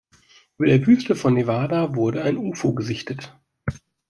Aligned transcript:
Über 0.57 0.65
der 0.65 0.83
Wüste 0.87 1.15
von 1.15 1.35
Nevada 1.35 1.93
wurde 1.95 2.23
ein 2.23 2.37
Ufo 2.37 2.73
gesichtet. 2.73 3.35